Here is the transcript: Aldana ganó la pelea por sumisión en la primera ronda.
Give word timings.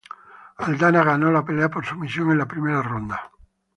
Aldana 0.57 1.03
ganó 1.03 1.29
la 1.31 1.45
pelea 1.45 1.69
por 1.69 1.85
sumisión 1.85 2.31
en 2.31 2.39
la 2.39 2.47
primera 2.47 2.81
ronda. 2.81 3.29